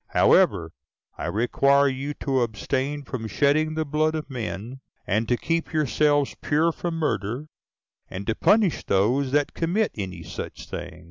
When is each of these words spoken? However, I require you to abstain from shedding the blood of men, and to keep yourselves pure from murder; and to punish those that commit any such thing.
However, 0.15 0.71
I 1.15 1.27
require 1.27 1.87
you 1.87 2.15
to 2.25 2.41
abstain 2.41 3.03
from 3.03 3.27
shedding 3.27 3.75
the 3.75 3.85
blood 3.85 4.15
of 4.15 4.31
men, 4.31 4.79
and 5.05 5.27
to 5.27 5.37
keep 5.37 5.73
yourselves 5.73 6.35
pure 6.41 6.71
from 6.71 6.95
murder; 6.95 7.45
and 8.09 8.25
to 8.25 8.33
punish 8.33 8.83
those 8.83 9.31
that 9.31 9.53
commit 9.53 9.91
any 9.95 10.23
such 10.23 10.65
thing. 10.67 10.99